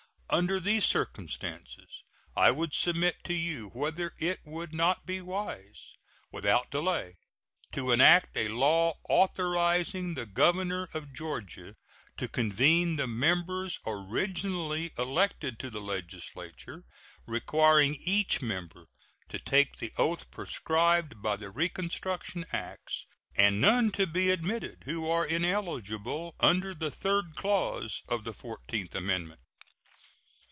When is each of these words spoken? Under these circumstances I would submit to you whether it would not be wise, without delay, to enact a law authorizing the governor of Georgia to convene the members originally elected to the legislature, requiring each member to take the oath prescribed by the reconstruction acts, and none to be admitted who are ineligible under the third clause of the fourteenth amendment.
Under 0.33 0.61
these 0.61 0.85
circumstances 0.85 2.05
I 2.37 2.51
would 2.51 2.73
submit 2.73 3.21
to 3.25 3.33
you 3.33 3.67
whether 3.71 4.13
it 4.17 4.39
would 4.45 4.71
not 4.73 5.05
be 5.05 5.19
wise, 5.19 5.97
without 6.31 6.71
delay, 6.71 7.17
to 7.73 7.91
enact 7.91 8.37
a 8.37 8.47
law 8.47 8.93
authorizing 9.09 10.13
the 10.13 10.25
governor 10.25 10.87
of 10.93 11.11
Georgia 11.13 11.75
to 12.15 12.29
convene 12.29 12.95
the 12.95 13.07
members 13.07 13.81
originally 13.85 14.93
elected 14.97 15.59
to 15.59 15.69
the 15.69 15.81
legislature, 15.81 16.85
requiring 17.27 17.95
each 17.99 18.41
member 18.41 18.85
to 19.27 19.37
take 19.37 19.75
the 19.75 19.91
oath 19.97 20.31
prescribed 20.31 21.21
by 21.21 21.35
the 21.35 21.49
reconstruction 21.49 22.45
acts, 22.53 23.05
and 23.35 23.59
none 23.59 23.91
to 23.91 24.07
be 24.07 24.29
admitted 24.29 24.83
who 24.85 25.09
are 25.09 25.25
ineligible 25.25 26.35
under 26.39 26.73
the 26.73 26.89
third 26.89 27.35
clause 27.35 28.01
of 28.07 28.23
the 28.23 28.33
fourteenth 28.33 28.95
amendment. 28.95 29.41